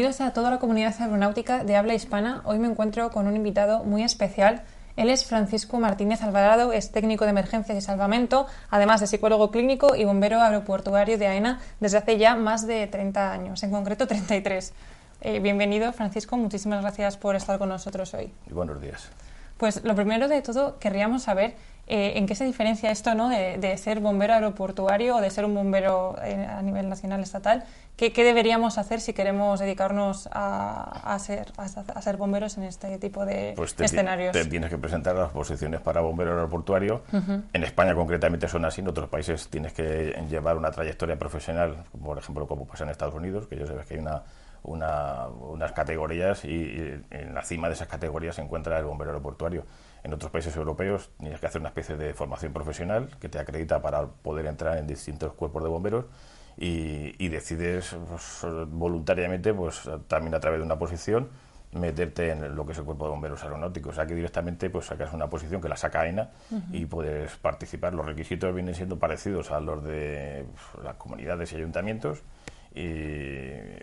[0.00, 2.40] Bienvenidos a toda la comunidad aeronáutica de habla hispana.
[2.46, 4.62] Hoy me encuentro con un invitado muy especial.
[4.96, 9.94] Él es Francisco Martínez Alvarado, es técnico de emergencias y salvamento, además de psicólogo clínico
[9.94, 14.72] y bombero aeroportuario de AENA desde hace ya más de 30 años, en concreto 33.
[15.20, 16.38] Eh, bienvenido, Francisco.
[16.38, 18.32] Muchísimas gracias por estar con nosotros hoy.
[18.50, 19.06] Y buenos días.
[19.58, 21.56] Pues lo primero de todo, querríamos saber
[21.92, 23.28] eh, en qué se diferencia esto ¿no?
[23.28, 27.64] de, ser bombero aeroportuario o de ser un bombero eh, a nivel nacional estatal.
[27.96, 33.54] ¿Qué, deberíamos hacer si queremos dedicarnos a, ser, a, ser bomberos en este tipo de
[33.56, 34.32] pues te, escenarios?
[34.32, 37.02] Te tienes que presentar las posiciones para bombero aeroportuario.
[37.52, 42.16] En España concretamente son así, en otros países tienes que llevar una trayectoria profesional, por
[42.16, 44.22] ejemplo como pasa en Estados Unidos, que yo sé que hay una
[44.62, 49.64] unas categorías y, en la cima de esas categorías se encuentra el bombero aeroportuario.
[50.02, 53.82] En otros países europeos tienes que hacer una especie de formación profesional que te acredita
[53.82, 56.06] para poder entrar en distintos cuerpos de bomberos
[56.56, 61.28] y, decides pues, voluntariamente, pues también a través de una posición,
[61.72, 63.92] meterte en lo que es el cuerpo de bomberos aeronáuticos.
[63.92, 66.30] O sea que directamente pues sacas una posición que la saca AENA
[66.72, 67.94] y puedes participar.
[67.94, 72.22] Los requisitos vienen siendo parecidos a los de pues, las comunidades y ayuntamientos
[72.74, 73.80] y eh,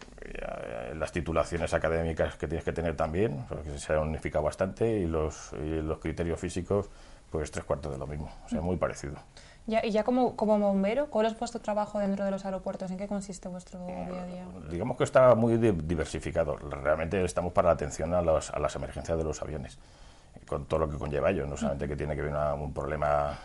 [0.96, 3.46] las titulaciones académicas que tienes que tener también,
[3.78, 6.90] se han unificado bastante, y los, los criterios físicos,
[7.32, 9.16] pues tres cuartos de lo mismo, o sea, muy parecido.
[9.66, 12.90] Ya, y ya como, como bombero, ¿cuál es vuestro trabajo dentro de los aeropuertos?
[12.90, 14.46] ¿En qué consiste vuestro día a día?
[14.72, 16.56] Digamos que está muy diversificado.
[16.56, 19.78] Realmente estamos para la atención a, a las emergencias de los aviones
[20.48, 23.38] con todo lo que conlleva ello, no solamente que tiene que ver un problema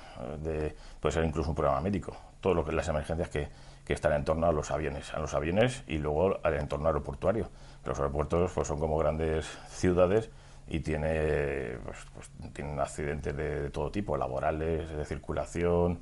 [0.42, 3.48] de, puede ser incluso un problema médico, todo lo que las emergencias que,
[3.84, 7.48] que están en torno a los aviones, a los aviones y luego al entorno aeroportuario.
[7.84, 10.30] Los aeropuertos pues, son como grandes ciudades
[10.68, 15.98] y tiene, pues, pues tienen accidentes de, todo tipo, laborales, de circulación.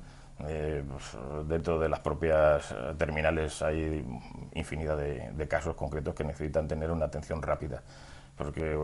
[0.47, 4.03] Eh, pues, dentro de las propias eh, terminales hay
[4.53, 7.83] infinidad de, casos concretos que necesitan tener una atención rápida
[8.37, 8.75] porque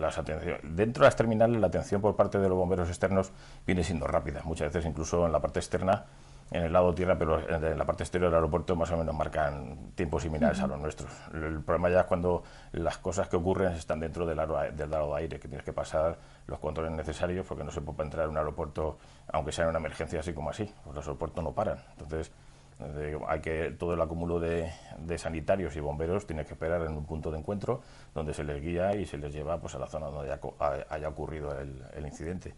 [0.00, 0.20] las
[0.64, 3.30] dentro de las terminales la atención por parte de los bomberos externos
[3.64, 4.40] viene siendo rápida.
[4.44, 6.06] Muchas veces incluso en la parte externa
[6.50, 9.92] en el lado tierra, pero en la parte exterior del aeropuerto más o menos marcan
[9.94, 11.10] tiempos similares a los nuestros.
[11.32, 14.36] El, problema ya es cuando las cosas que ocurren están dentro del,
[14.76, 18.02] del lado de aire, que tienes que pasar los controles necesarios porque no se puede
[18.02, 18.98] entrar en un aeropuerto,
[19.32, 20.70] aunque sea en una emergencia así como así.
[20.94, 21.78] Los aeropuertos no paran.
[21.92, 22.30] Entonces,
[23.26, 24.70] hay que todo el acúmulo de,
[25.16, 27.80] sanitarios y bomberos tiene que esperar en un punto de encuentro
[28.14, 30.32] donde se les guía y se les lleva pues a la zona donde
[30.90, 32.54] haya, ocurrido el incidente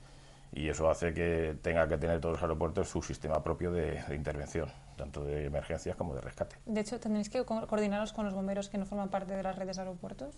[0.56, 4.72] y eso hace que tenga que tener todos los aeropuertos su sistema propio de, intervención,
[4.96, 6.56] tanto de emergencias como de rescate.
[6.64, 9.78] De hecho, ¿tendréis que coordinaros con los bomberos que no forman parte de las redes
[9.78, 10.34] aeropuertos?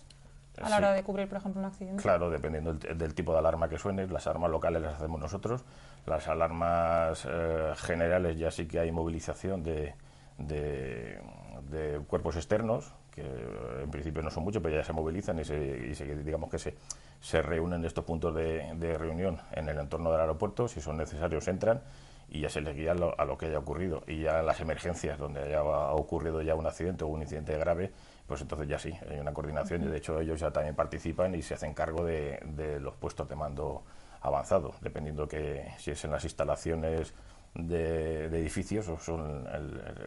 [0.61, 2.01] A la hora de cubrir, por ejemplo, un accidente.
[2.03, 5.63] Claro, dependiendo del, tipo de alarma que suene, las alarmas locales las hacemos nosotros,
[6.05, 9.93] las alarmas eh, generales ya sí que hay movilización de,
[10.37, 15.87] de, cuerpos externos, que en principio no son muchos, pero ya se movilizan y, se,
[15.89, 16.75] y se, digamos que se,
[17.19, 21.81] se reúnen estos puntos de, reunión en el entorno del aeropuerto, si son necesarios entran
[22.29, 24.03] y ya se les guía a lo que haya ocurrido.
[24.07, 27.91] Y ya las emergencias, donde haya ocurrido ya un accidente o un incidente grave,
[28.29, 31.41] pues entonces ya sí, hay una coordinación y de hecho ellos ya también participan y
[31.41, 32.39] se hacen cargo de,
[32.79, 33.81] los puestos de mando
[34.21, 37.15] avanzado, dependiendo que si es en las instalaciones
[37.53, 39.47] de, edificios o son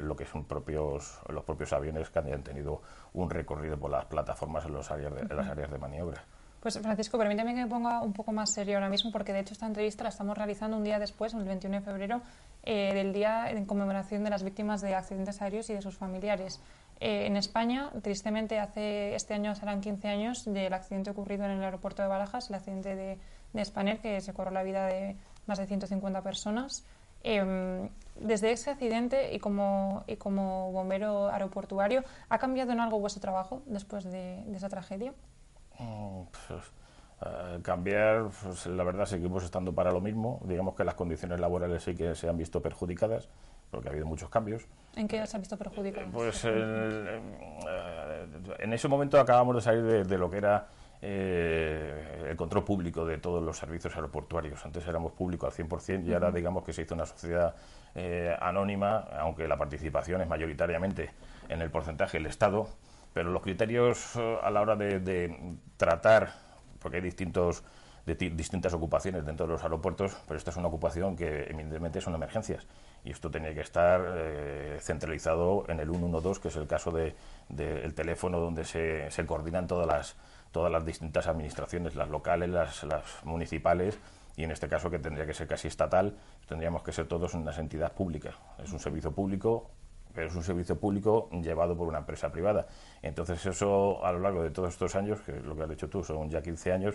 [0.00, 2.82] lo que son propios, los propios aviones que hayan tenido
[3.14, 6.24] un recorrido por las plataformas en, los áreas en las áreas de maniobra.
[6.62, 9.53] Pues Francisco, permíteme que me ponga un poco más serio ahora mismo, porque de hecho
[9.53, 12.22] esta entrevista la estamos realizando un día después, el 21 de febrero,
[12.62, 16.60] eh, del día en conmemoración de las víctimas de accidentes aéreos y de sus familiares.
[17.00, 21.65] Eh, en España, tristemente, hace este año serán 15 años del accidente ocurrido en el
[21.65, 23.18] aeropuerto de Barajas, el accidente de,
[23.53, 25.16] de Spanair, que se cobró la vida de
[25.47, 26.84] más de 150 personas.
[27.22, 33.21] Em, desde ese accidente y como, y como bombero aeroportuario, ¿ha cambiado en algo vuestro
[33.21, 35.13] trabajo después de esa tragedia?
[35.78, 36.72] Mm, pues,
[37.24, 40.41] eh, cambiar, pues, la verdad seguimos estando para lo mismo.
[40.45, 43.28] Digamos que las condiciones laborales sí que se han visto perjudicadas,
[43.71, 44.66] porque ha habido muchos cambios.
[44.97, 46.10] ¿En qué se han visto perjudicadas?
[46.13, 47.21] Pues eh,
[48.59, 50.66] en ese momento acabamos de salir de, lo que era
[51.03, 54.65] eh, el control público de todos los servicios aeroportuarios.
[54.65, 57.54] Antes éramos público al 100% y ahora digamos que se hizo una sociedad
[58.41, 61.10] anónima, aunque la participación es mayoritariamente
[61.51, 62.66] en el porcentaje del Estado
[63.13, 66.33] pero los criterios eh, a la hora de, tratar,
[66.81, 67.63] porque hay distintos
[68.07, 72.16] de distintas ocupaciones dentro de los aeropuertos, pero esta es una ocupación que eminentemente son
[72.16, 72.66] emergencias
[73.04, 77.15] y esto tenía que estar eh, centralizado en el 112, que es el caso del
[77.49, 80.16] de, teléfono donde se, se, coordinan todas las,
[80.53, 83.99] todas las distintas administraciones, las locales, las, las, municipales
[84.37, 86.16] y en este caso que tendría que ser casi estatal,
[86.49, 88.31] tendríamos que ser todos una entidad pública.
[88.63, 89.71] Es un servicio público
[90.15, 92.66] pero es un servicio público llevado por una empresa privada.
[93.01, 96.04] Entonces eso a lo largo de todos estos años, que lo que has dicho tú
[96.04, 96.95] son ya 15 años,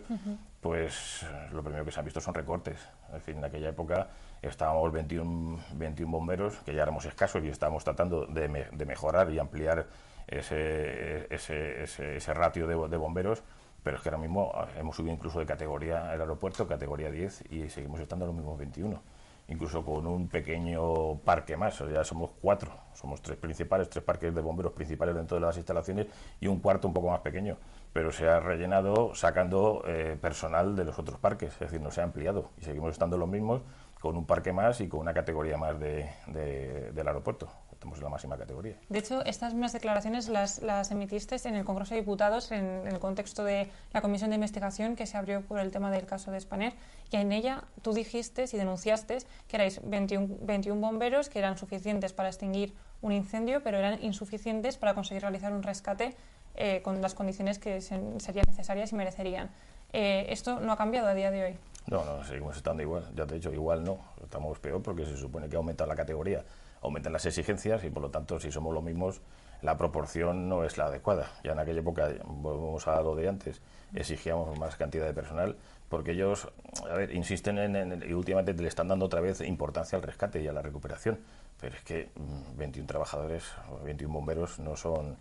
[0.62, 2.80] pues lo primero que se han visto son recortes.
[3.13, 4.09] En fin, en aquella época
[4.42, 9.39] estábamos 21, 21 bomberos, que ya éramos escasos y estábamos tratando de, de mejorar y
[9.39, 9.88] ampliar
[10.27, 13.44] ese, ese, ese, ratio de, de bomberos
[13.83, 17.69] pero es que ahora mismo hemos subido incluso de categoría el aeropuerto, categoría 10, y
[17.69, 19.01] seguimos estando en los mismos 21
[19.50, 24.41] incluso con un pequeño parque más, ya somos cuatro, somos tres principales, tres parques de
[24.41, 26.07] bomberos principales dentro de las instalaciones
[26.39, 27.57] y un cuarto un poco más pequeño,
[27.94, 32.01] pero se ha rellenado sacando eh, personal de los otros parques, es decir, no se
[32.01, 33.62] ha ampliado y seguimos estando los mismos
[34.01, 37.47] con un parque más y con una categoría más de, del aeropuerto
[37.77, 38.75] estamos en la máxima categoría.
[38.89, 43.00] De hecho, estas mismas declaraciones las, las emitiste en el Congreso de Diputados en, el
[43.00, 46.39] contexto de la comisión de investigación que se abrió por el tema del caso de
[46.39, 46.74] Spanair
[47.12, 52.13] y en ella tú dijiste y denunciaste que erais 21, 21 bomberos que eran suficientes
[52.13, 56.15] para extinguir un incendio, pero eran insuficientes para conseguir realizar un rescate
[56.56, 59.51] eh, con las condiciones que serían necesarias y merecerían.
[59.94, 61.57] Eh, ¿Esto no ha cambiado a día de hoy?
[61.85, 63.07] No, no, seguimos estando igual.
[63.15, 64.00] Ya te he dicho, igual no.
[64.23, 66.44] Estamos peor porque se supone que ha aumentado la categoría
[66.87, 69.21] aumentan las exigencias y por lo tanto si somos los mismos
[69.61, 71.31] la proporción no es la adecuada.
[71.43, 73.61] Ya en aquella época, volvemos a lo de antes,
[73.93, 75.55] exigíamos más cantidad de personal
[75.89, 76.49] porque ellos,
[76.89, 80.47] a ver, insisten en, y últimamente le están dando otra vez importancia al rescate y
[80.47, 81.19] a la recuperación.
[81.59, 82.09] Pero es que
[82.57, 83.43] 21 mm, trabajadores,
[83.83, 85.17] 21 bomberos no son...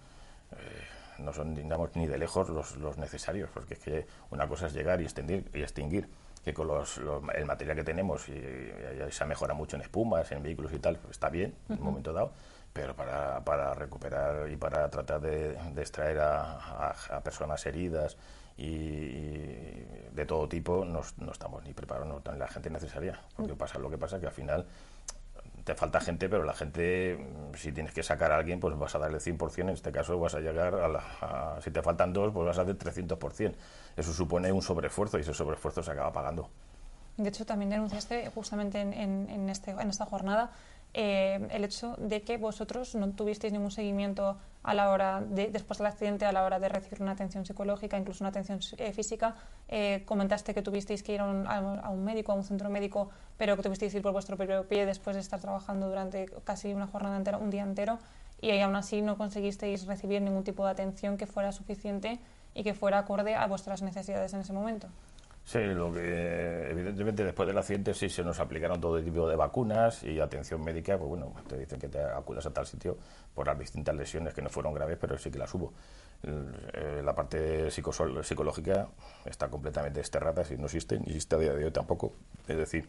[0.53, 0.87] Eh,
[1.19, 1.55] no son,
[1.95, 5.51] ni de lejos los, los necesarios, porque es que una cosa es llegar y extinguir,
[5.55, 6.11] y extinguir
[6.47, 7.01] que con los,
[7.35, 8.41] el material que tenemos y,
[9.11, 12.13] se ha mejorado mucho en espumas, en vehículos y tal, está bien en un momento
[12.13, 12.31] dado,
[12.73, 18.17] pero para, para, recuperar y para tratar de, extraer a, personas heridas
[18.57, 19.83] y,
[20.13, 23.59] de todo tipo no, no estamos ni preparados, no la gente necesaria, porque mm.
[23.59, 24.67] pasa lo que pasa que al final
[25.67, 27.19] te falta gente, pero la gente,
[27.57, 30.33] si tienes que sacar a alguien, pues vas a darle 100%, en este caso vas
[30.37, 33.53] a llegar a, la, si te faltan dos, pues vas a hacer 300%.
[33.97, 36.49] Eso supone un sobreesfuerzo y ese sobreesfuerzo se acaba pagando.
[37.17, 40.53] De hecho, también denunciaste justamente en, en, este, en esta jornada
[40.99, 45.77] eh, el hecho de que vosotros no tuvisteis ningún seguimiento a la hora de, después
[45.77, 49.35] del accidente, a la hora de recibir una atención psicológica, incluso una atención eh, física.
[49.69, 53.63] Eh, comentaste que tuvisteis que ir a un, médico, a un centro médico, pero que
[53.63, 57.19] tuvisteis que ir por vuestro propio pie después de estar trabajando durante casi una jornada
[57.19, 57.99] entera, un día entero,
[58.41, 62.21] y aún así no conseguisteis recibir ningún tipo de atención que fuera suficiente
[62.55, 64.89] y que fuera acorde a vuestras necesidades en ese momento.
[65.47, 70.03] Sí, lo que evidentemente después del accidente sí se nos aplicaron todo tipo de vacunas
[70.03, 72.99] y atención médica, pues bueno, te dicen que te acudas a tal sitio
[73.33, 75.73] por las distintas lesiones que no fueron graves, pero sí que las hubo.
[76.25, 78.89] Eh, la parte psicológica
[79.25, 82.13] está completamente desterrada, si no existe, ni existe a día de hoy tampoco.
[82.49, 82.89] Es decir,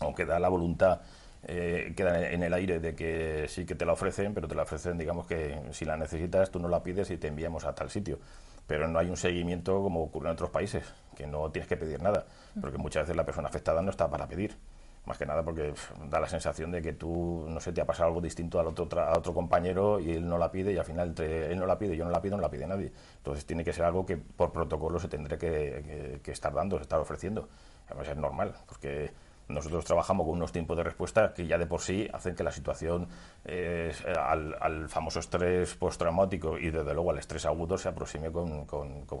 [0.00, 1.02] aunque da la voluntad
[1.44, 4.62] eh, queda en el aire de que sí que te la ofrecen, pero te la
[4.62, 7.90] ofrecen, digamos que si la necesitas, tú no la pides y te enviamos a tal
[7.90, 8.18] sitio
[8.66, 12.02] pero no hay un seguimiento como ocurre en otros países, que no tienes que pedir
[12.02, 12.26] nada,
[12.60, 14.56] porque muchas veces la persona afectada no está para pedir.
[15.06, 15.72] Más que nada porque
[16.10, 19.00] da la sensación de que tú, no sé, te ha pasado algo distinto al otro,
[19.00, 21.78] a otro compañero y él no la pide y al final entre él no la
[21.78, 22.92] pide yo no la pido, no la pide nadie.
[23.18, 26.82] Entonces tiene que ser algo que por protocolo se tendrá que, que, estar dando, se
[26.82, 27.48] estar ofreciendo.
[27.86, 29.12] Además es normal, porque
[29.48, 32.50] nosotros trabajamos con unos tiempos de respuesta que ya de por sí hacen que la
[32.50, 33.08] situación
[33.44, 38.66] eh, al, famoso estrés postraumático y desde luego al estrés agudo se aproxime con,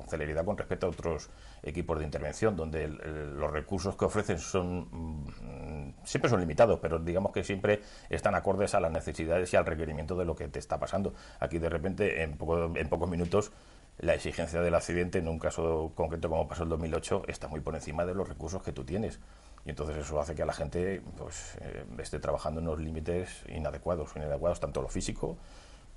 [0.08, 1.30] celeridad con respecto a otros
[1.62, 7.32] equipos de intervención, donde los recursos que ofrecen son mm, siempre son limitados, pero digamos
[7.32, 10.78] que siempre están acordes a las necesidades y al requerimiento de lo que te está
[10.78, 11.14] pasando.
[11.38, 12.36] Aquí de repente en,
[12.76, 13.52] en pocos minutos
[13.98, 17.74] la exigencia del accidente en un caso concreto como pasó el 2008 está muy por
[17.74, 19.20] encima de los recursos que tú tienes
[19.66, 23.42] y entonces eso hace que a la gente pues, eh, esté trabajando en unos límites
[23.48, 25.36] inadecuados, inadecuados tanto lo físico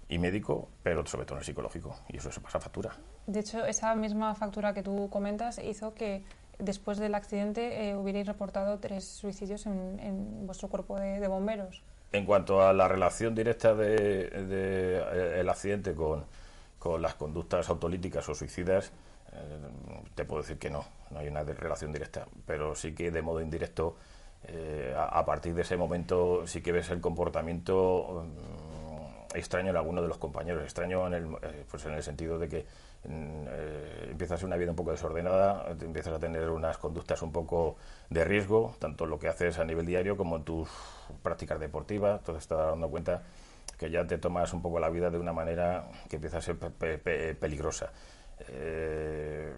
[0.10, 2.92] y médico, pero sobre todo en el psicológico, y eso se pasa factura.
[3.28, 6.24] De hecho, esa misma factura que tú comentas hizo que
[6.58, 11.84] después del accidente eh, hubierais reportado tres suicidios en, vuestro cuerpo de, bomberos.
[12.12, 16.26] En cuanto a la relación directa del de, eh, el accidente con,
[16.80, 18.92] con las conductas autolíticas o suicidas,
[19.32, 19.60] eh,
[20.16, 23.42] te puedo decir que no, no hay una relación directa, pero sí que de modo
[23.42, 23.96] indirecto,
[24.48, 30.01] eh, a, partir de ese momento sí que ves el comportamiento mm, extraño en alguno
[30.01, 32.66] de los compañeros, extraño en el, eh, pues en el sentido de que
[33.06, 33.48] mm,
[34.12, 37.75] empiezas a ser una vida un poco desordenada, empiezas a tener unas conductas un poco
[38.10, 40.70] de riesgo, tanto lo que haces a nivel diario como en tus
[41.22, 43.24] prácticas deportivas, entonces te estás dando cuenta
[43.78, 46.58] que ya te tomas un poco la vida de una manera que empieza a ser
[46.58, 47.92] peligrosa.
[48.48, 49.54] Eh,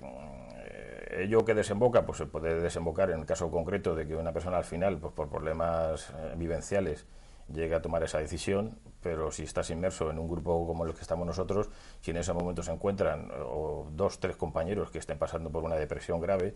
[1.18, 4.58] ello que desemboca, pues se puede desembocar en el caso concreto de que una persona
[4.58, 7.06] al final, pues por problemas eh, vivenciales
[7.51, 11.01] llegue a tomar esa decisión, pero si estás inmerso en un grupo como el que
[11.01, 11.70] estamos nosotros,
[12.01, 15.75] si en ese momento se encuentran o dos, tres compañeros que estén pasando por una
[15.75, 16.56] depresión grave,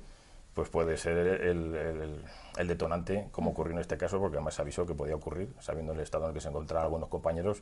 [0.56, 2.24] pues puede ser el,
[2.66, 6.24] detonante, como ocurrió en este caso, porque además avisó que podía ocurrir, sabiendo el estado
[6.24, 7.62] en el que se encontraban algunos compañeros,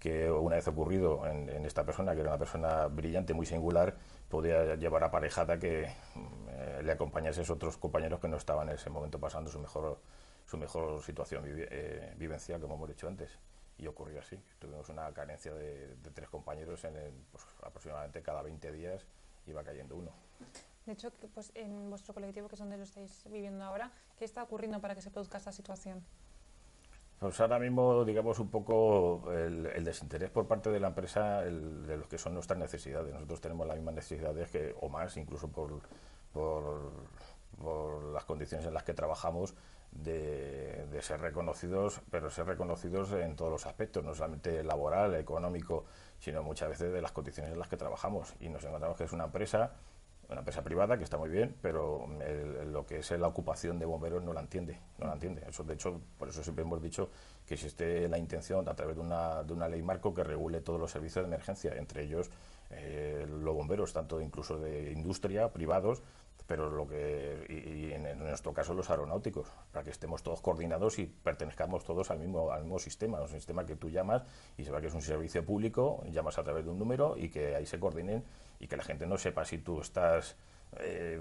[0.00, 3.94] que una vez ocurrido en, esta persona, que era una persona brillante, muy singular,
[4.32, 9.20] podía llevar aparejada que eh, le acompañasen otros compañeros que no estaban en ese momento
[9.20, 10.00] pasando su mejor,
[10.46, 13.38] su mejor situación eh, vivencial, como hemos dicho antes.
[13.76, 14.38] Y ocurrió así.
[14.58, 16.94] Tuvimos una carencia de, tres compañeros en
[17.30, 19.04] pues, aproximadamente cada 20 días
[19.46, 20.12] iba cayendo uno.
[20.86, 24.42] De hecho, pues en vuestro colectivo, que es donde lo estáis viviendo ahora, ¿qué está
[24.42, 26.02] ocurriendo para que se produzca esta situación?
[27.22, 32.08] Pues ahora mismo, digamos, un poco el, desinterés por parte de la empresa de lo
[32.08, 33.14] que son nuestras necesidades.
[33.14, 35.82] Nosotros tenemos las mismas necesidades que, o más, incluso por,
[36.32, 39.54] por, las condiciones en las que trabajamos,
[39.92, 45.84] de, de, ser reconocidos, pero ser reconocidos en todos los aspectos, no solamente laboral, económico,
[46.18, 48.34] sino muchas veces de las condiciones en las que trabajamos.
[48.40, 49.70] Y nos encontramos que es una empresa
[50.32, 52.06] una empresa privada que está muy bien, pero
[52.66, 55.42] lo que es la ocupación de bomberos no la entiende, no la entiende.
[55.48, 57.10] Eso, de hecho, por eso siempre hemos dicho
[57.46, 60.80] que existe la intención a través de una, de una ley marco que regule todos
[60.80, 62.30] los servicios de emergencia, entre ellos
[62.70, 66.02] eh, los bomberos, tanto incluso de industria, privados,
[66.52, 71.06] pero lo que y, en, nuestro caso los aeronáuticos, para que estemos todos coordinados y
[71.06, 74.24] pertenezcamos todos al mismo al mismo sistema, un sistema que tú llamas
[74.58, 77.56] y se que es un servicio público, llamas a través de un número y que
[77.56, 78.22] ahí se coordinen
[78.60, 80.36] y que la gente no sepa si tú estás
[80.78, 81.20] eh,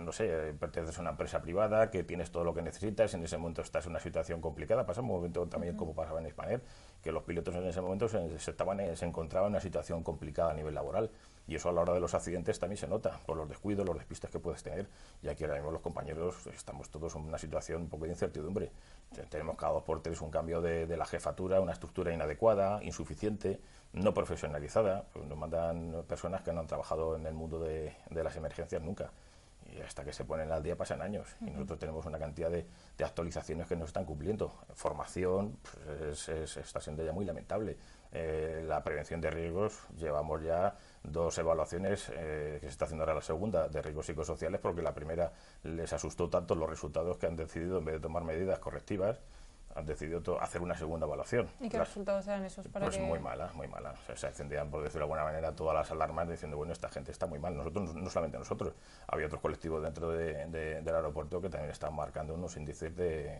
[0.00, 3.36] no sé, perteneces a una empresa privada, que tienes todo lo que necesitas, en ese
[3.36, 4.86] momento estás en una situación complicada.
[4.86, 6.62] Pasa un momento también como pasaba en Spanair,
[7.02, 10.54] que los pilotos en ese momento se, estaban, se encontraban en una situación complicada a
[10.54, 11.10] nivel laboral.
[11.48, 13.96] Y eso a la hora de los accidentes también se nota, por los descuidos, los
[13.96, 14.86] despistes que puedes tener.
[15.22, 18.70] Y aquí ahora mismo los compañeros estamos todos en una situación un poco de incertidumbre.
[19.30, 23.60] Tenemos cada dos por tres un cambio de, de la jefatura, una estructura inadecuada, insuficiente
[23.92, 25.04] no profesionalizada.
[25.12, 29.10] Pues nos mandan personas que no han trabajado en el mundo de, las emergencias nunca.
[29.70, 31.28] Y hasta que se ponen al día pasan años.
[31.40, 32.66] Y nosotros tenemos una cantidad de,
[33.04, 34.52] actualizaciones que no están cumpliendo.
[34.74, 37.76] Formación pues, está siendo ya muy lamentable.
[38.12, 43.14] Eh, la prevención de riesgos, llevamos ya dos evaluaciones eh, que se está haciendo ahora
[43.14, 47.36] la segunda de riesgos psicosociales porque la primera les asustó tanto los resultados que han
[47.36, 49.20] decidido en vez de tomar medidas correctivas
[49.74, 51.48] han decidido hacer una segunda evaluación.
[51.60, 53.98] ¿Y qué resultados eran esos para Pues muy malas, muy malas.
[54.14, 57.26] se encendían, por decirlo de alguna manera, todas las alarmas diciendo, bueno, esta gente está
[57.26, 57.56] muy mal.
[57.56, 58.74] Nosotros, no solamente nosotros,
[59.06, 63.38] había otros colectivos dentro de, del aeropuerto que también están marcando unos índices de,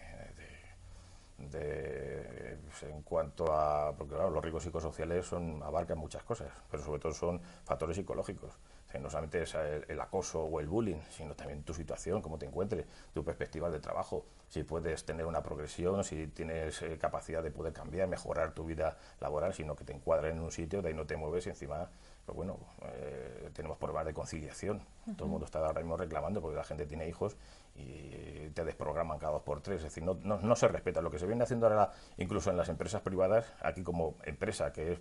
[1.39, 2.48] de
[2.81, 7.01] pues, en cuanto a porque claro, los riesgos psicosociales son abarcan muchas cosas pero sobre
[7.01, 8.59] todo son factores psicológicos
[8.99, 12.87] no solamente es el, acoso o el bullying, sino también tu situación, cómo te encuentres,
[13.13, 17.75] tu perspectiva de trabajo, si puedes tener una progresión, si tienes eh, capacidad de poder
[17.75, 21.07] cambiar, mejorar tu vida laboral, sino que te encuadres en un sitio, de ahí no
[21.07, 21.91] te mueves y encima,
[22.25, 22.59] pues bueno,
[22.95, 24.83] eh, tenemos problemas de conciliación.
[25.17, 27.37] Todo el mundo está ahora mismo reclamando porque la gente tiene hijos
[27.79, 29.79] y te desprograman cada dos por tres.
[29.79, 31.01] Es decir, no, no, no se respeta.
[31.01, 34.93] Lo que se viene haciendo ahora, incluso en las empresas privadas, aquí como empresa que
[34.93, 35.01] es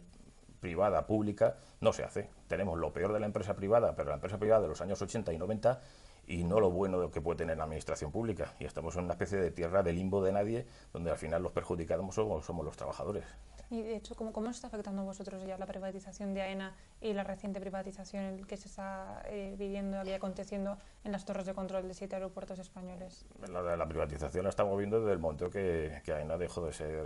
[0.60, 2.30] privada, pública, no se hace.
[2.48, 5.34] Tenemos lo peor de la empresa privada, pero la empresa privada de los años 80
[5.34, 5.82] y 90
[6.28, 8.54] y no lo bueno que puede tener la administración pública.
[8.60, 11.54] Y estamos en una especie de tierra de limbo de nadie, donde al final los
[11.54, 13.24] perjudicados somos, somos los trabajadores.
[13.70, 17.12] Y de hecho, ¿cómo, ¿cómo está afectando a vosotros ya la privatización de AENA y
[17.14, 21.88] la reciente privatización que se está eh, viviendo y aconteciendo en las torres de control
[21.88, 23.26] de siete aeropuertos españoles?
[23.50, 27.06] La, la privatización la estamos viendo desde el momento que, que AENA dejó de ser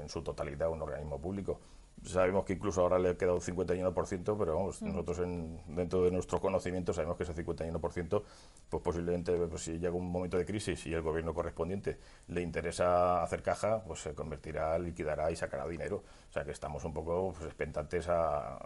[0.00, 1.60] en su totalidad un organismo público
[2.04, 4.86] sabemos que incluso ahora le ha quedado un 51%, pero vamos, mm.
[4.88, 8.22] nosotros en, dentro de nuestro conocimiento sabemos que ese 51%,
[8.68, 13.22] pues posiblemente pues, si llega un momento de crisis y el gobierno correspondiente le interesa
[13.22, 16.02] hacer caja, pues se convertirá, liquidará y sacará dinero.
[16.28, 18.56] O sea que estamos un poco pues, expectantes a,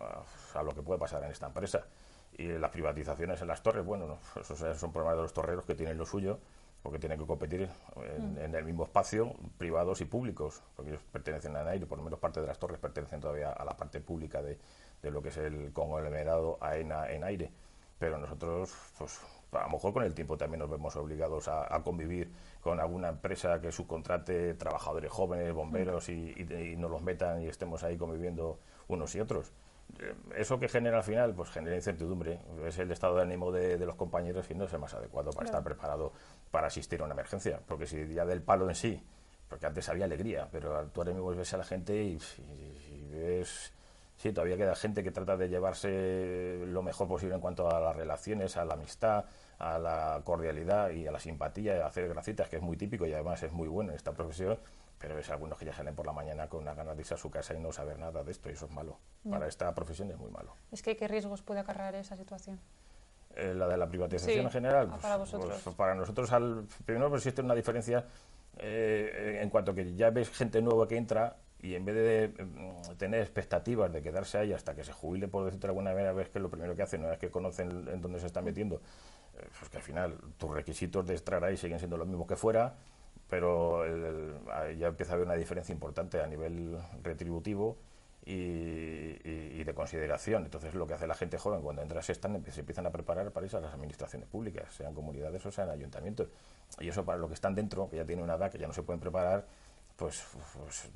[0.55, 1.87] a, lo que puede pasar en esta empresa.
[2.39, 5.99] Y las privatizaciones en las torres, bueno, esos son problemas de los torreros que tienen
[5.99, 6.39] lo suyo
[6.83, 8.39] porque tienen que competir mm.
[8.39, 12.19] en, el mismo espacio, privados y públicos, porque ellos pertenecen al aire, por lo menos
[12.19, 14.59] parte de las torres pertenecen todavía a la parte pública de,
[15.03, 17.53] de lo que es el conglomerado AENA en aire.
[17.99, 19.21] Pero nosotros, pues
[19.53, 23.61] a lo mejor con el tiempo también nos vemos obligados a, convivir con alguna empresa
[23.61, 28.59] que subcontrate trabajadores jóvenes, bomberos, y, y, y nos los metan y estemos ahí conviviendo
[28.89, 29.53] unos y otros
[30.37, 32.41] eso que genera al final, pues genera incertidumbre.
[32.67, 35.47] Es el estado de ánimo de, los compañeros y no es el más adecuado para
[35.47, 36.13] estar preparado
[36.51, 37.61] para asistir a una emergencia.
[37.67, 39.03] Porque si ya del palo en sí,
[39.49, 42.19] porque antes había alegría, pero tú ahora mismo ves a la gente y,
[43.11, 43.73] ves.
[44.17, 47.97] Sí, todavía queda gente que trata de llevarse lo mejor posible en cuanto a las
[47.97, 49.25] relaciones, a la amistad,
[49.59, 53.13] a la cordialidad y a la simpatía, a hacer gracitas, que es muy típico y
[53.13, 54.59] además es muy bueno en esta profesión
[55.03, 57.17] pero es algunos que ya salen por la mañana con una ganas de irse a
[57.17, 58.99] su casa y no saber nada de esto, y eso es malo.
[59.29, 60.55] Para esta profesión es muy malo.
[60.71, 62.61] Es que, ¿qué riesgos puede acarrear esa situación?
[63.35, 64.91] Eh, la de la privatización en general.
[64.93, 65.61] Ah, para pues, vosotros.
[65.65, 68.07] Pues, para nosotros, al, primero pues, existe una diferencia
[68.59, 72.97] eh, en cuanto que ya ves gente nueva que entra y en vez de mm,
[72.97, 76.29] tener expectativas de quedarse ahí hasta que se jubile, por decirte de alguna manera, ves
[76.29, 79.49] que lo primero que hacen, una vez que conocen en dónde se están metiendo, eh,
[79.59, 82.77] pues que al final tus requisitos de estar ahí siguen siendo los mismos que fuera,
[83.33, 83.83] pero
[84.77, 87.79] ya empieza a haber una diferencia importante a nivel retributivo
[88.27, 90.45] y, de consideración.
[90.45, 93.31] Entonces, lo que hace la gente joven cuando entra se, están, se empiezan a preparar
[93.31, 96.29] para irse a las administraciones públicas, sean comunidades o sean ayuntamientos.
[96.79, 98.75] Y eso para los que están dentro, que ya tienen una edad que ya no
[98.75, 99.47] se pueden preparar,
[99.97, 100.23] pues,
[100.59, 100.91] pues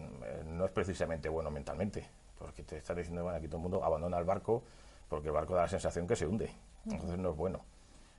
[0.44, 2.06] no es precisamente bueno mentalmente,
[2.38, 4.62] porque te está diciendo, bueno, aquí todo el mundo abandona el barco
[5.08, 6.50] porque el barco da la sensación que se hunde.
[6.84, 7.64] Entonces no es bueno.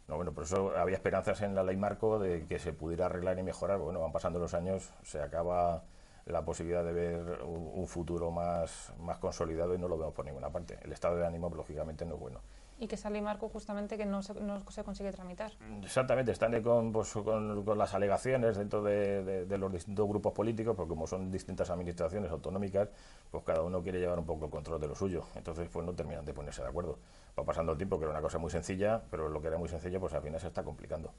[0.08, 3.38] No, bueno, por eso había esperanzas en la ley marco de que se pudiera arreglar
[3.40, 3.80] y mejorar.
[3.80, 5.84] Bueno, van pasando los años, se acaba
[6.26, 10.50] la posibilidad de ver un, futuro más, más consolidado y no lo vemos por ninguna
[10.50, 10.78] parte.
[10.82, 12.40] El estado de ánimo, lógicamente, no es bueno.
[12.80, 15.52] Y que sale marco justamente que no se, no se consigue tramitar.
[15.84, 20.90] Exactamente, están con, pues, con, las alegaciones dentro de, de, los distintos grupos políticos, porque
[20.90, 22.90] como son distintas administraciones autonómicas,
[23.32, 25.26] pues cada uno quiere llevar un poco el control de lo suyo.
[25.36, 27.00] Entonces, pues no terminan de ponerse de acuerdo.
[27.38, 29.70] Va pasando el tiempo, que era una cosa muy sencilla, pero lo que era muy
[29.70, 31.12] sencillo, pues al final se está complicando.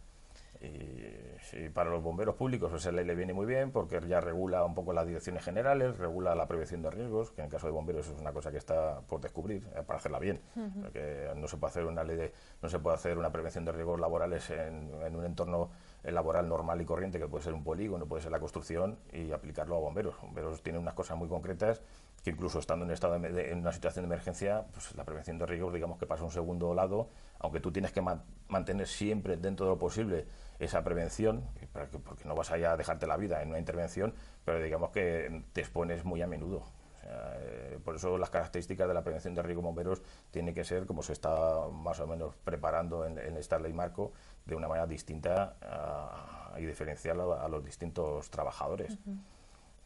[0.60, 4.64] Y, para los bomberos públicos pues, esa ley le viene muy bien porque ya regula
[4.64, 7.72] un poco las direcciones generales, regula la prevención de riesgos, que en el caso de
[7.72, 10.40] bomberos es una cosa que está por descubrir eh, para hacerla bien.
[10.82, 13.72] Porque no se puede hacer una ley de, no se puede hacer una prevención de
[13.72, 15.70] riesgos laborales en, un entorno
[16.02, 19.32] eh, laboral normal y corriente que puede ser un polígono, puede ser la construcción y
[19.32, 20.20] aplicarlo a bomberos.
[20.20, 21.82] Bomberos tienen unas cosas muy concretas
[22.22, 25.98] que incluso estando en en una situación de emergencia, pues la prevención de riesgos digamos
[25.98, 28.02] que pasa a un segundo lado, aunque tú tienes que
[28.48, 30.26] mantener siempre dentro de lo posible
[30.58, 31.44] esa prevención,
[32.04, 34.12] porque no vas a dejarte la vida en una intervención,
[34.44, 36.64] pero digamos que te expones muy a menudo.
[37.10, 41.02] Eh, por eso las características de la prevención de riesgos bomberos tienen que ser como
[41.02, 44.12] se está más o menos preparando en, esta ley marco
[44.44, 45.54] de una manera distinta
[46.58, 48.98] y diferencial a, los distintos trabajadores.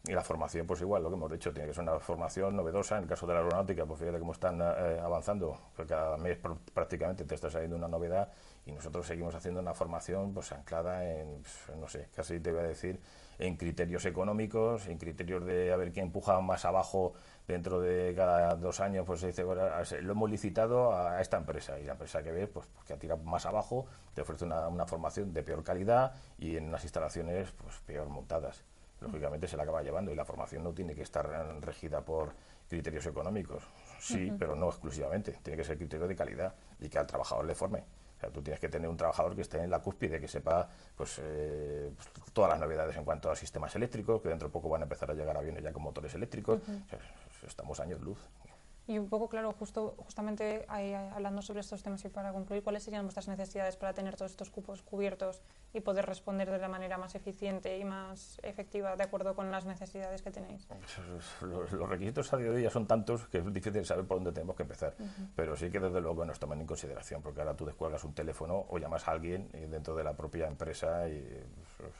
[0.05, 2.97] Y la formación, pues igual, lo que hemos dicho, tiene que ser una formación novedosa.
[2.97, 6.38] En el caso de la aeronáutica, pues fíjate cómo están eh, avanzando, que cada mes
[6.75, 8.29] prácticamente te está saliendo una novedad
[8.67, 12.61] y nosotros seguimos haciendo una formación pues anclada en, pues, no sé, casi te voy
[12.61, 13.01] a decir,
[13.38, 17.12] en criterios económicos, en criterios de a ver quién empuja más abajo
[17.47, 19.62] dentro de cada dos años, pues se dice, bueno,
[20.01, 23.23] lo hemos licitado a esta empresa y la empresa que ves, pues que ha tirado
[23.23, 27.77] más abajo, te ofrece una, una formación de peor calidad y en unas instalaciones pues
[27.87, 28.65] peor montadas
[29.03, 31.27] lógicamente se la acaba llevando y la formación no tiene que estar
[31.61, 32.33] regida por
[32.69, 33.62] criterios económicos.
[34.01, 35.38] Sí, pero no exclusivamente.
[35.43, 37.85] Tiene que ser criterio de calidad y que al trabajador le forme.
[38.17, 40.69] O sea, tú tienes que tener un trabajador que esté en la cúspide, que sepa
[40.97, 44.69] pues, eh, pues todas las novedades en cuanto a sistemas eléctricos, que dentro de poco
[44.69, 46.61] van a empezar a llegar aviones ya con motores eléctricos.
[47.47, 48.19] estamos años luz.
[48.88, 52.83] Y un poco, claro, justo, justamente ahí, hablando sobre estos temas y para concluir, ¿cuáles
[52.83, 55.40] serían vuestras necesidades para tener todos estos cupos cubiertos
[55.73, 59.66] y poder responder de la manera más eficiente y más efectiva de acuerdo con las
[59.66, 60.66] necesidades que tenéis?
[61.42, 64.57] Los, requisitos a día de hoy son tantos que es difícil saber por dónde tenemos
[64.57, 64.97] que empezar,
[65.37, 68.66] pero sí que desde luego nos toman en consideración, porque ahora tú descuelgas un teléfono
[68.68, 71.18] o llamas a alguien dentro de la propia empresa y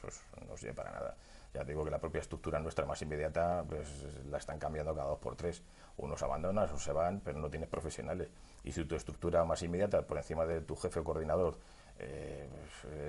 [0.05, 1.15] eso, no sirve para nada.
[1.53, 3.87] Ya digo que la propia estructura nuestra más inmediata pues
[4.29, 5.61] la están cambiando cada dos por tres.
[5.97, 8.29] Unos abandonan, o se van, pero no tienes profesionales.
[8.63, 11.57] Y si tu estructura más inmediata, por encima de tu jefe o coordinador,
[11.99, 12.49] eh,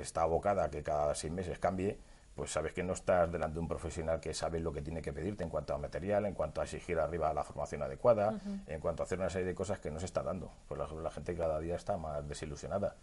[0.01, 1.99] está abocada a que cada seis meses cambie,
[2.35, 5.13] pues sabes que no estás delante de un profesional que sabe lo que tiene que
[5.13, 9.03] pedirte en cuanto a material, en cuanto a exigir arriba la formación adecuada, en cuanto
[9.03, 10.51] a hacer una serie de cosas que no se está dando.
[10.67, 12.97] Pues la, la gente cada día está más desilusionada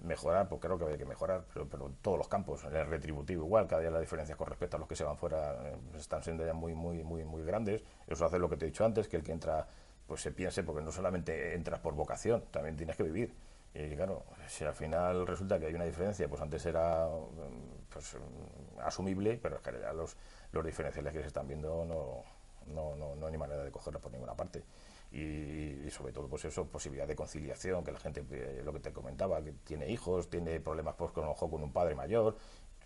[0.00, 2.86] mejorar, pues creo que hay que mejorar, pero, pero en todos los campos, en el
[2.86, 5.76] retributivo igual, cada día las diferencias con respecto a los que se van fuera eh,
[5.96, 7.82] están siendo ya muy, muy, muy, muy grandes.
[8.06, 9.66] Eso hace lo que te he dicho antes, que el que entra,
[10.06, 13.34] pues se piense, porque no solamente entras por vocación, también tienes que vivir.
[13.74, 17.08] Y claro, si al final resulta que hay una diferencia, pues antes era
[17.92, 18.16] pues,
[18.82, 20.16] asumible, pero es que ya los,
[20.52, 22.22] los diferenciales que se están viendo no,
[22.72, 24.62] no, no, no hay manera de cogerlos por ninguna parte
[25.14, 28.92] y, sobre todo pues eso posibilidad de conciliación que la gente eh, lo que te
[28.92, 32.36] comentaba que tiene hijos tiene problemas pues con con un padre mayor.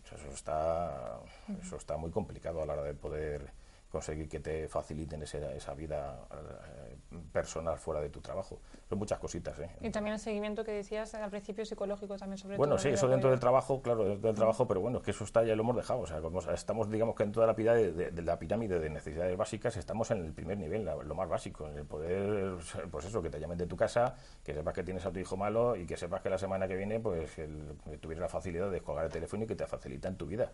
[0.05, 1.21] Eso está
[1.61, 3.53] eso está muy complicado a la hora de poder
[3.91, 8.61] conseguir que te faciliten esa, esa vida eh, personal fuera de tu trabajo.
[8.89, 9.59] Son muchas cositas.
[9.59, 9.71] ¿eh?
[9.81, 13.31] Y también el seguimiento que decías al principio psicológico también sobre bueno, sí, eso dentro
[13.31, 15.77] del trabajo, claro, dentro del trabajo, pero bueno, es que eso está ya lo hemos
[15.77, 16.01] dejado.
[16.01, 19.37] O sea, como estamos, digamos que en toda la pirámide de, la pirámide de necesidades
[19.37, 22.57] básicas estamos en el primer nivel, lo más básico, en el poder,
[22.91, 25.37] pues eso, que te llamen de tu casa, que sepas que tienes a tu hijo
[25.37, 28.81] malo y que sepas que la semana que viene, pues el, que la facilidad de
[28.81, 30.51] colgar el teléfono y que te facilita en tu vida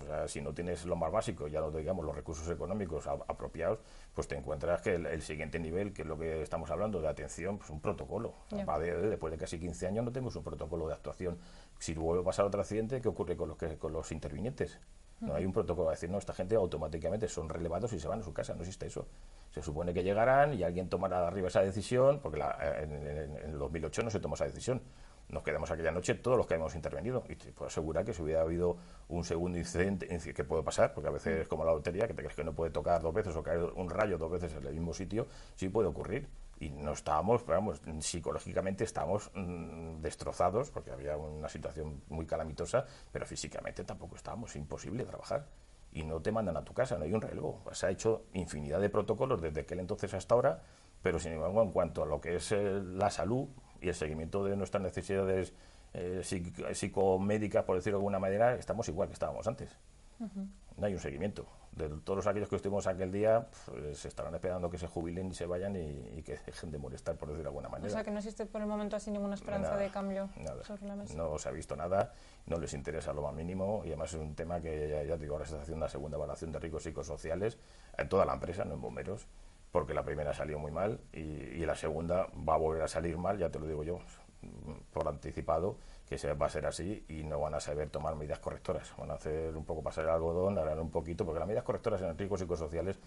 [0.00, 3.80] O sea, si no tienes lo más básico, ya no digamos los recursos económicos apropiados,
[4.14, 7.58] pues te encuentras que el, siguiente nivel, que es lo que estamos hablando de atención,
[7.58, 8.34] pues un protocolo.
[8.50, 11.38] después de casi 15 años no tenemos un protocolo de actuación.
[11.78, 14.78] Si vuelve a pasar otro accidente, ¿qué ocurre con los, que, con los intervinientes?
[15.20, 18.20] No hay un protocolo de decir, no, esta gente automáticamente son relevados y se van
[18.20, 19.06] a su casa, no existe eso.
[19.50, 23.58] Se supone que llegarán y alguien tomará arriba esa decisión, porque en, en, en el
[23.58, 24.82] 2008 no se tomó esa decisión
[25.32, 27.24] nos quedamos aquella noche todos los que hemos intervenido.
[27.28, 28.76] Y te puedo asegurar que si hubiera habido
[29.08, 32.22] un segundo incidente, que puede pasar, porque a veces es como la lotería, que te
[32.22, 34.74] crees que no puede tocar dos veces o caer un rayo dos veces en el
[34.74, 36.28] mismo sitio, sí puede ocurrir.
[36.60, 43.26] Y no estábamos, vamos, psicológicamente estamos mm, destrozados, porque había una situación muy calamitosa, pero
[43.26, 45.46] físicamente tampoco estábamos, imposible trabajar.
[45.92, 47.62] Y no te mandan a tu casa, no hay un relevo.
[47.72, 50.62] Se ha hecho infinidad de protocolos desde aquel entonces hasta ahora,
[51.02, 53.48] pero sin embargo, en cuanto a lo que es eh, la salud,
[53.82, 55.52] y el seguimiento de nuestras necesidades
[55.94, 56.22] eh,
[56.72, 59.70] psicomédicas, por decirlo de alguna manera, estamos igual que estábamos antes.
[60.76, 61.46] No hay un seguimiento.
[61.72, 65.34] De todos aquellos que estuvimos aquel día, pues, se estarán esperando que se jubilen y
[65.34, 67.88] se vayan y, que dejen de molestar, por decirlo de alguna manera.
[67.88, 70.28] O sea, que no existe por el momento así ninguna esperanza de cambio
[70.62, 71.14] sobre la mesa.
[71.14, 72.12] No se ha visto nada,
[72.46, 75.34] no les interesa lo más mínimo y además es un tema que ya, ya digo,
[75.34, 77.58] ahora se está haciendo una segunda evaluación de riesgos psicosociales
[77.98, 79.26] en toda la empresa, no en bomberos
[79.72, 83.38] porque la primera salió muy mal y, la segunda va a volver a salir mal,
[83.38, 84.00] ya te lo digo yo,
[84.92, 88.40] por anticipado, que se, va a ser así y no van a saber tomar medidas
[88.40, 88.92] correctoras.
[88.98, 92.02] Van a hacer un poco pasar el algodón, harán un poquito, porque las medidas correctoras
[92.02, 92.98] en riesgos psicosociales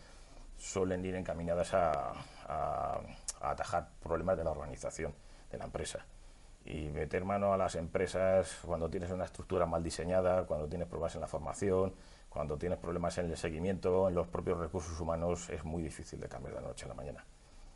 [0.57, 3.01] suelen ir encaminadas a
[3.41, 5.13] atajar problemas de la organización
[5.51, 6.05] de la empresa
[6.65, 11.13] y meter mano a las empresas cuando tienes una estructura mal diseñada, cuando tienes problemas
[11.15, 11.93] en la formación,
[12.29, 16.27] cuando tienes problemas en el seguimiento, en los propios recursos humanos, es muy difícil de
[16.27, 17.23] cambiar de la noche a la mañana.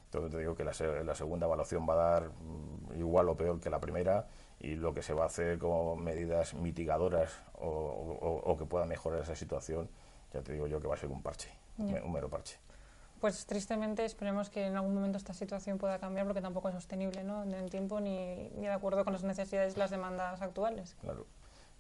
[0.06, 3.70] Entonces te digo que la, segunda evaluación va a dar mm, igual o peor que
[3.70, 4.28] la primera
[4.60, 9.36] y lo que se va a hacer como medidas mitigadoras o, que puedan mejorar esa
[9.36, 9.88] situación,
[10.34, 12.58] ya te digo yo que va a ser un parche, un mero parche.
[13.20, 17.24] Pues tristemente esperemos que en algún momento esta situación pueda cambiar porque tampoco es sostenible
[17.24, 17.44] ¿no?
[17.44, 20.96] en el tiempo ni, ni de acuerdo con las necesidades y las demandas actuales.
[21.02, 21.26] Claro.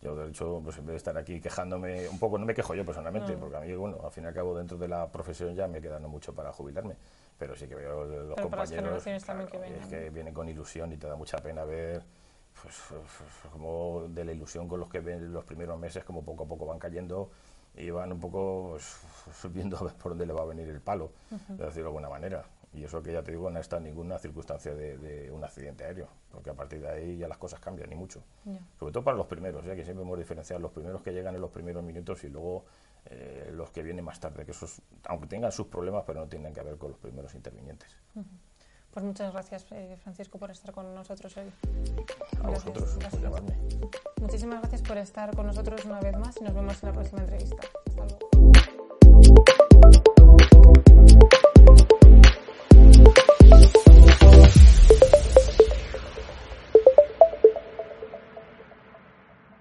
[0.02, 2.74] Yo, de hecho, pues en vez de estar aquí quejándome, un poco, no me quejo
[2.74, 5.54] yo personalmente, porque a mí, bueno, al fin y al cabo, dentro de la profesión
[5.56, 6.96] ya me queda no mucho para jubilarme,
[7.38, 11.66] pero sí que veo los compañeros que, vienen con ilusión y te da mucha pena
[11.66, 12.04] ver
[12.62, 16.44] pues, pues, como de la ilusión con los que ven los primeros meses, como poco
[16.44, 17.30] a poco van cayendo
[17.76, 19.00] y van un poco pues,
[19.54, 22.10] viendo a ver por dónde le va a venir el palo, de decirlo de alguna
[22.10, 22.46] manera.
[22.72, 26.08] Y eso que ya te digo, no está en ninguna circunstancia de, un accidente aéreo,
[26.32, 28.22] porque a partir de ahí ya las cosas cambian y mucho.
[28.78, 31.42] Sobre todo para los primeros, ya que siempre hemos diferenciado los primeros que llegan en
[31.42, 32.66] los primeros minutos y luego
[33.06, 36.54] eh, los que vienen más tarde, que esos, aunque tengan sus problemas, pero no tienen
[36.54, 37.90] que ver con los primeros intervinientes.
[38.92, 41.52] Pues muchas gracias, eh, Francisco, por estar con nosotros hoy.
[42.44, 43.58] A vosotros, por llamarme.
[44.20, 47.22] Muchísimas gracias por estar con nosotros una vez más y nos vemos en la próxima
[47.22, 47.62] entrevista.
[47.88, 48.59] Hasta luego.